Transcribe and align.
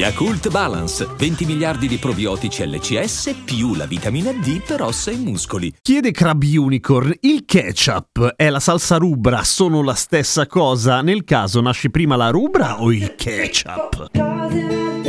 Yakult 0.00 0.48
Balance, 0.48 1.06
20 1.14 1.44
miliardi 1.44 1.86
di 1.86 1.98
probiotici 1.98 2.66
LCS 2.66 3.34
più 3.44 3.74
la 3.74 3.84
vitamina 3.84 4.32
D 4.32 4.62
per 4.62 4.80
ossa 4.80 5.10
e 5.10 5.16
muscoli. 5.16 5.74
Chiede 5.82 6.10
Crab 6.10 6.42
Unicorn, 6.42 7.12
il 7.20 7.44
ketchup 7.44 8.32
e 8.34 8.48
la 8.48 8.60
salsa 8.60 8.96
rubra 8.96 9.44
sono 9.44 9.82
la 9.82 9.92
stessa 9.92 10.46
cosa? 10.46 11.02
Nel 11.02 11.22
caso 11.24 11.60
nasce 11.60 11.90
prima 11.90 12.16
la 12.16 12.30
rubra 12.30 12.80
o 12.80 12.90
il 12.90 13.14
ketchup? 13.14 14.99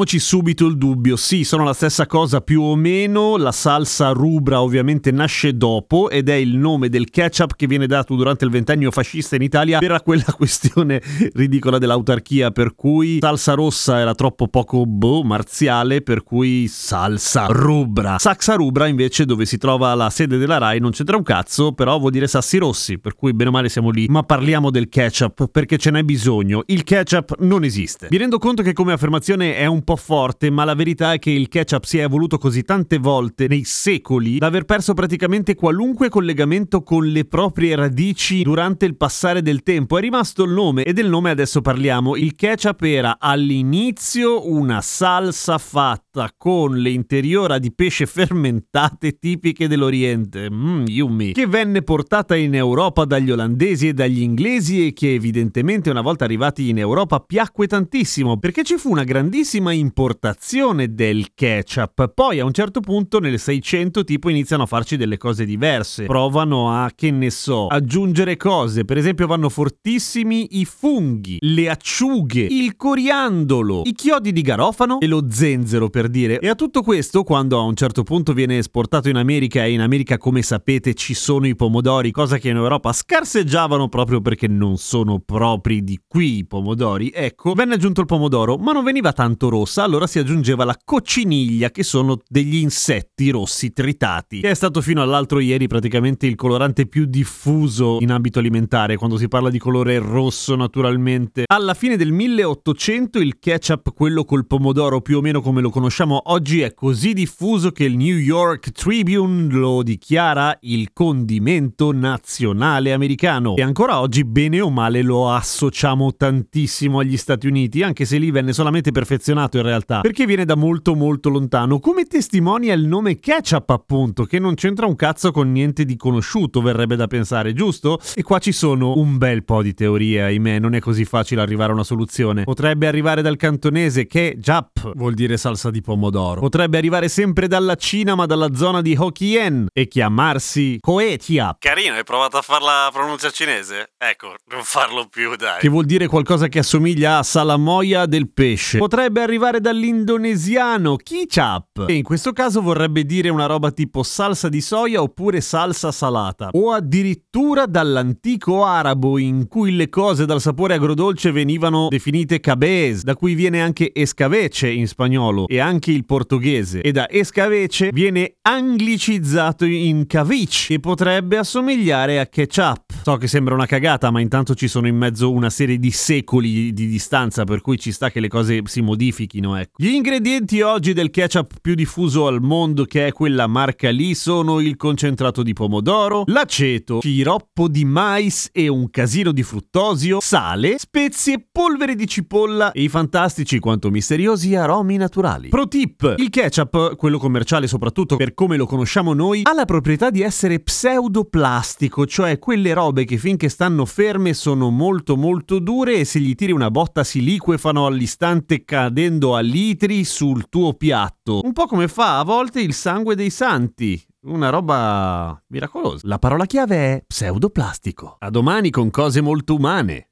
Togliamoci 0.00 0.18
subito 0.18 0.66
il 0.66 0.78
dubbio. 0.78 1.16
Sì, 1.16 1.44
sono 1.44 1.64
la 1.64 1.74
stessa 1.74 2.06
cosa 2.06 2.40
più 2.40 2.62
o 2.62 2.74
meno. 2.74 3.36
La 3.36 3.52
salsa 3.52 4.10
rubra 4.10 4.62
ovviamente 4.62 5.10
nasce 5.10 5.56
dopo 5.56 6.08
ed 6.08 6.28
è 6.28 6.34
il 6.34 6.56
nome 6.56 6.88
del 6.88 7.10
ketchup 7.10 7.54
che 7.54 7.66
viene 7.66 7.86
dato 7.86 8.14
durante 8.14 8.44
il 8.44 8.50
ventennio 8.50 8.90
fascista 8.90 9.36
in 9.36 9.42
Italia 9.42 9.78
per 9.78 10.02
quella 10.02 10.24
questione 10.34 11.02
ridicola 11.34 11.78
dell'autarchia 11.78 12.50
per 12.50 12.74
cui 12.74 13.18
salsa 13.20 13.52
rossa 13.52 13.98
era 13.98 14.14
troppo 14.14 14.48
poco 14.48 14.86
boh, 14.86 15.22
marziale, 15.22 16.00
per 16.00 16.22
cui 16.22 16.66
salsa 16.66 17.46
rubra. 17.46 18.18
Saxa 18.18 18.54
rubra 18.54 18.86
invece 18.86 19.26
dove 19.26 19.44
si 19.44 19.58
trova 19.58 19.94
la 19.94 20.08
sede 20.08 20.38
della 20.38 20.56
RAI 20.58 20.80
non 20.80 20.92
c'entra 20.92 21.16
un 21.16 21.22
cazzo, 21.22 21.72
però 21.72 21.98
vuol 21.98 22.12
dire 22.12 22.26
sassi 22.26 22.56
rossi, 22.56 22.98
per 22.98 23.14
cui 23.14 23.34
bene 23.34 23.50
o 23.50 23.52
male 23.52 23.68
siamo 23.68 23.90
lì. 23.90 24.06
Ma 24.08 24.22
parliamo 24.22 24.70
del 24.70 24.88
ketchup 24.88 25.48
perché 25.48 25.76
ce 25.76 25.90
n'è 25.90 26.02
bisogno. 26.02 26.62
Il 26.66 26.84
ketchup 26.84 27.36
non 27.40 27.64
esiste. 27.64 28.08
Mi 28.10 28.16
rendo 28.16 28.38
conto 28.38 28.62
che 28.62 28.72
come 28.72 28.92
affermazione 28.92 29.56
è 29.56 29.66
un 29.66 29.82
po' 29.82 29.89
forte, 29.96 30.50
ma 30.50 30.64
la 30.64 30.74
verità 30.74 31.12
è 31.12 31.18
che 31.18 31.30
il 31.30 31.48
ketchup 31.48 31.84
si 31.84 31.98
è 31.98 32.02
evoluto 32.02 32.38
così 32.38 32.62
tante 32.62 32.98
volte 32.98 33.46
nei 33.48 33.64
secoli 33.64 34.38
da 34.38 34.46
aver 34.46 34.64
perso 34.64 34.94
praticamente 34.94 35.54
qualunque 35.54 36.08
collegamento 36.08 36.82
con 36.82 37.06
le 37.06 37.24
proprie 37.24 37.74
radici 37.76 38.42
durante 38.42 38.86
il 38.86 38.96
passare 38.96 39.42
del 39.42 39.62
tempo. 39.62 39.98
È 39.98 40.00
rimasto 40.00 40.44
il 40.44 40.50
nome 40.50 40.84
e 40.84 40.92
del 40.92 41.08
nome 41.08 41.30
adesso 41.30 41.60
parliamo. 41.60 42.16
Il 42.16 42.34
ketchup 42.34 42.82
era 42.82 43.18
all'inizio 43.18 44.50
una 44.50 44.80
salsa 44.80 45.58
fatta 45.58 46.32
con 46.36 46.76
le 46.76 46.90
interiora 46.90 47.58
di 47.58 47.72
pesce 47.72 48.06
fermentate 48.06 49.18
tipiche 49.18 49.68
dell'Oriente, 49.68 50.50
mm, 50.50 50.84
yummy, 50.86 51.32
che 51.32 51.46
venne 51.46 51.82
portata 51.82 52.36
in 52.36 52.54
Europa 52.54 53.04
dagli 53.04 53.30
olandesi 53.30 53.88
e 53.88 53.94
dagli 53.94 54.20
inglesi 54.20 54.86
e 54.86 54.92
che 54.92 55.14
evidentemente 55.14 55.90
una 55.90 56.00
volta 56.00 56.24
arrivati 56.24 56.68
in 56.68 56.78
Europa 56.78 57.20
piacque 57.20 57.66
tantissimo 57.66 58.38
perché 58.38 58.64
ci 58.64 58.76
fu 58.76 58.90
una 58.90 59.04
grandissima 59.04 59.69
importazione 59.72 60.94
del 60.94 61.28
ketchup. 61.34 62.12
Poi 62.14 62.40
a 62.40 62.44
un 62.44 62.52
certo 62.52 62.80
punto 62.80 63.18
nel 63.20 63.38
600 63.38 64.04
tipo 64.04 64.28
iniziano 64.28 64.64
a 64.64 64.66
farci 64.66 64.96
delle 64.96 65.16
cose 65.16 65.44
diverse. 65.44 66.04
Provano 66.04 66.70
a, 66.70 66.90
che 66.94 67.10
ne 67.10 67.30
so, 67.30 67.66
aggiungere 67.66 68.36
cose. 68.36 68.84
Per 68.84 68.96
esempio 68.96 69.26
vanno 69.26 69.48
fortissimi 69.48 70.58
i 70.60 70.64
funghi, 70.64 71.38
le 71.40 71.68
acciughe, 71.68 72.46
il 72.48 72.76
coriandolo, 72.76 73.82
i 73.84 73.92
chiodi 73.92 74.32
di 74.32 74.42
garofano 74.42 75.00
e 75.00 75.06
lo 75.06 75.26
zenzero 75.30 75.88
per 75.90 76.08
dire. 76.08 76.38
E 76.38 76.48
a 76.48 76.54
tutto 76.54 76.82
questo 76.82 77.22
quando 77.22 77.58
a 77.58 77.62
un 77.62 77.74
certo 77.74 78.02
punto 78.02 78.32
viene 78.32 78.58
esportato 78.58 79.08
in 79.08 79.16
America 79.16 79.64
e 79.64 79.72
in 79.72 79.80
America 79.80 80.18
come 80.18 80.42
sapete 80.42 80.94
ci 80.94 81.14
sono 81.14 81.46
i 81.46 81.54
pomodori, 81.54 82.10
cosa 82.10 82.38
che 82.38 82.48
in 82.48 82.56
Europa 82.56 82.92
scarseggiavano 82.92 83.88
proprio 83.88 84.20
perché 84.20 84.48
non 84.48 84.76
sono 84.78 85.18
propri 85.20 85.84
di 85.84 86.00
qui 86.06 86.38
i 86.38 86.46
pomodori. 86.46 87.10
Ecco, 87.14 87.54
venne 87.54 87.74
aggiunto 87.74 88.00
il 88.00 88.06
pomodoro, 88.06 88.56
ma 88.56 88.72
non 88.72 88.84
veniva 88.84 89.12
tanto 89.12 89.48
rossa, 89.60 89.82
allora 89.82 90.06
si 90.06 90.18
aggiungeva 90.18 90.64
la 90.64 90.76
cocciniglia, 90.82 91.70
che 91.70 91.82
sono 91.82 92.18
degli 92.28 92.56
insetti 92.56 93.30
rossi 93.30 93.72
tritati, 93.72 94.40
che 94.40 94.50
è 94.50 94.54
stato 94.54 94.80
fino 94.80 95.02
all'altro 95.02 95.38
ieri 95.38 95.66
praticamente 95.66 96.26
il 96.26 96.34
colorante 96.34 96.86
più 96.86 97.04
diffuso 97.04 97.98
in 98.00 98.10
ambito 98.10 98.38
alimentare, 98.38 98.96
quando 98.96 99.16
si 99.16 99.28
parla 99.28 99.50
di 99.50 99.58
colore 99.58 99.98
rosso 99.98 100.56
naturalmente. 100.56 101.44
Alla 101.46 101.74
fine 101.74 101.96
del 101.96 102.12
1800 102.12 103.18
il 103.18 103.38
ketchup, 103.38 103.92
quello 103.92 104.24
col 104.24 104.46
pomodoro 104.46 105.00
più 105.00 105.18
o 105.18 105.20
meno 105.20 105.40
come 105.40 105.60
lo 105.60 105.70
conosciamo 105.70 106.22
oggi, 106.26 106.60
è 106.62 106.72
così 106.74 107.12
diffuso 107.12 107.70
che 107.70 107.84
il 107.84 107.96
New 107.96 108.16
York 108.16 108.70
Tribune 108.70 109.52
lo 109.52 109.82
dichiara 109.82 110.56
il 110.62 110.92
condimento 110.92 111.92
nazionale 111.92 112.92
americano. 112.92 113.56
E 113.56 113.62
ancora 113.62 114.00
oggi, 114.00 114.24
bene 114.24 114.60
o 114.60 114.70
male, 114.70 115.02
lo 115.02 115.30
associamo 115.30 116.14
tantissimo 116.14 116.98
agli 116.98 117.16
Stati 117.16 117.46
Uniti, 117.46 117.82
anche 117.82 118.04
se 118.04 118.16
lì 118.18 118.30
venne 118.30 118.52
solamente 118.52 118.90
perfezionato 118.90 119.49
in 119.58 119.64
realtà, 119.64 120.00
perché 120.00 120.26
viene 120.26 120.44
da 120.44 120.54
molto 120.54 120.94
molto 120.94 121.28
lontano, 121.28 121.78
come 121.78 122.04
testimonia 122.04 122.74
il 122.74 122.86
nome 122.86 123.18
ketchup 123.18 123.70
appunto, 123.70 124.24
che 124.24 124.38
non 124.38 124.54
c'entra 124.54 124.86
un 124.86 124.96
cazzo 124.96 125.30
con 125.30 125.50
niente 125.52 125.84
di 125.84 125.96
conosciuto, 125.96 126.60
verrebbe 126.60 126.96
da 126.96 127.06
pensare, 127.06 127.52
giusto? 127.52 127.98
E 128.14 128.22
qua 128.22 128.38
ci 128.38 128.52
sono 128.52 128.96
un 128.96 129.18
bel 129.18 129.44
po' 129.44 129.62
di 129.62 129.74
teorie, 129.74 130.22
ahimè, 130.22 130.58
non 130.58 130.74
è 130.74 130.80
così 130.80 131.04
facile 131.04 131.40
arrivare 131.40 131.70
a 131.70 131.74
una 131.74 131.84
soluzione. 131.84 132.44
Potrebbe 132.44 132.86
arrivare 132.86 133.22
dal 133.22 133.36
cantonese 133.36 134.06
che 134.06 134.36
Jap 134.38 134.92
vuol 134.94 135.14
dire 135.14 135.36
salsa 135.36 135.70
di 135.70 135.80
pomodoro. 135.80 136.40
Potrebbe 136.40 136.78
arrivare 136.78 137.08
sempre 137.08 137.46
dalla 137.46 137.76
Cina, 137.76 138.14
ma 138.14 138.26
dalla 138.26 138.54
zona 138.54 138.80
di 138.82 138.96
Hokkien 138.98 139.66
e 139.72 139.88
chiamarsi 139.88 140.78
Koetia, 140.80 141.56
Carino, 141.58 141.94
hai 141.94 142.04
provato 142.04 142.36
a 142.36 142.42
fare 142.42 142.64
la 142.64 142.90
pronuncia 142.92 143.30
cinese? 143.30 143.92
Ecco, 143.96 144.34
non 144.50 144.62
farlo 144.62 145.06
più, 145.08 145.36
dai. 145.36 145.60
che 145.60 145.68
vuol 145.68 145.84
dire 145.84 146.06
qualcosa 146.06 146.48
che 146.48 146.58
assomiglia 146.58 147.18
a 147.18 147.22
salamoia 147.22 148.06
del 148.06 148.30
pesce. 148.30 148.78
Potrebbe 148.78 149.20
arrivare 149.20 149.39
dall'indonesiano 149.40 150.96
kichap, 150.96 151.86
e 151.88 151.94
in 151.94 152.02
questo 152.02 152.32
caso 152.32 152.60
vorrebbe 152.60 153.04
dire 153.04 153.28
una 153.30 153.46
roba 153.46 153.70
tipo 153.70 154.02
salsa 154.02 154.48
di 154.48 154.60
soia 154.60 155.00
oppure 155.00 155.40
salsa 155.40 155.90
salata, 155.90 156.50
o 156.52 156.72
addirittura 156.72 157.66
dall'antico 157.66 158.64
arabo 158.64 159.18
in 159.18 159.48
cui 159.48 159.74
le 159.74 159.88
cose 159.88 160.26
dal 160.26 160.40
sapore 160.40 160.74
agrodolce 160.74 161.32
venivano 161.32 161.88
definite 161.88 162.40
cabez, 162.40 163.02
da 163.02 163.16
cui 163.16 163.34
viene 163.34 163.62
anche 163.62 163.92
escavece 163.94 164.68
in 164.68 164.86
spagnolo 164.86 165.46
e 165.48 165.58
anche 165.58 165.90
il 165.90 166.04
portoghese, 166.04 166.82
e 166.82 166.92
da 166.92 167.08
escavece 167.08 167.90
viene 167.92 168.36
anglicizzato 168.42 169.64
in 169.64 170.06
cavic, 170.06 170.66
che 170.66 170.80
potrebbe 170.80 171.38
assomigliare 171.38 172.20
a 172.20 172.26
ketchup. 172.26 172.89
So 173.02 173.16
che 173.16 173.28
sembra 173.28 173.54
una 173.54 173.64
cagata, 173.64 174.10
ma 174.10 174.20
intanto 174.20 174.54
ci 174.54 174.68
sono 174.68 174.86
in 174.86 174.94
mezzo 174.94 175.32
una 175.32 175.48
serie 175.48 175.78
di 175.78 175.90
secoli 175.90 176.72
di 176.74 176.86
distanza, 176.86 177.44
per 177.44 177.62
cui 177.62 177.78
ci 177.78 177.92
sta 177.92 178.10
che 178.10 178.20
le 178.20 178.28
cose 178.28 178.60
si 178.66 178.82
modifichino, 178.82 179.56
ecco. 179.56 179.82
Gli 179.82 179.88
ingredienti 179.88 180.60
oggi 180.60 180.92
del 180.92 181.08
ketchup 181.08 181.60
più 181.62 181.74
diffuso 181.74 182.26
al 182.26 182.42
mondo, 182.42 182.84
che 182.84 183.06
è 183.06 183.12
quella 183.12 183.46
marca 183.46 183.88
lì, 183.88 184.14
sono 184.14 184.60
il 184.60 184.76
concentrato 184.76 185.42
di 185.42 185.54
pomodoro, 185.54 186.24
l'aceto, 186.26 187.00
sciroppo 187.00 187.68
di 187.68 187.86
mais 187.86 188.50
e 188.52 188.68
un 188.68 188.90
casino 188.90 189.32
di 189.32 189.42
fruttosio, 189.42 190.20
sale, 190.20 190.76
spezie, 190.78 191.48
polvere 191.50 191.94
di 191.94 192.06
cipolla 192.06 192.70
e 192.72 192.82
i 192.82 192.88
fantastici 192.88 193.58
quanto 193.60 193.90
misteriosi 193.90 194.54
aromi 194.54 194.98
naturali. 194.98 195.48
Pro 195.48 195.66
tip: 195.68 196.16
il 196.18 196.28
ketchup, 196.28 196.96
quello 196.96 197.18
commerciale 197.18 197.66
soprattutto 197.66 198.16
per 198.16 198.34
come 198.34 198.58
lo 198.58 198.66
conosciamo 198.66 199.14
noi, 199.14 199.40
ha 199.44 199.54
la 199.54 199.64
proprietà 199.64 200.10
di 200.10 200.20
essere 200.20 200.60
pseudoplastico, 200.60 202.04
cioè 202.04 202.38
quelle 202.38 202.74
robe 202.90 203.04
che 203.04 203.18
finché 203.18 203.48
stanno 203.48 203.84
ferme 203.86 204.34
sono 204.34 204.68
molto 204.70 205.16
molto 205.16 205.60
dure 205.60 205.94
e 205.94 206.04
se 206.04 206.18
gli 206.18 206.34
tiri 206.34 206.52
una 206.52 206.70
botta 206.70 207.04
si 207.04 207.22
liquefano 207.22 207.86
all'istante 207.86 208.64
cadendo 208.64 209.36
a 209.36 209.40
litri 209.40 210.04
sul 210.04 210.48
tuo 210.48 210.74
piatto. 210.74 211.40
Un 211.44 211.52
po' 211.52 211.66
come 211.66 211.86
fa 211.86 212.18
a 212.18 212.24
volte 212.24 212.60
il 212.60 212.74
sangue 212.74 213.14
dei 213.14 213.30
santi. 213.30 214.02
Una 214.22 214.50
roba 214.50 215.40
miracolosa. 215.48 216.06
La 216.06 216.18
parola 216.18 216.44
chiave 216.46 216.76
è 216.76 217.04
pseudoplastico. 217.06 218.16
A 218.18 218.28
domani 218.28 218.70
con 218.70 218.90
cose 218.90 219.20
molto 219.20 219.54
umane. 219.54 220.09